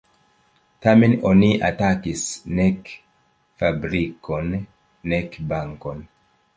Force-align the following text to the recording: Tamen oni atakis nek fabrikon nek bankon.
Tamen 0.85 1.13
oni 1.31 1.49
atakis 1.67 2.23
nek 2.61 2.83
fabrikon 3.59 4.47
nek 5.11 5.29
bankon. 5.53 5.99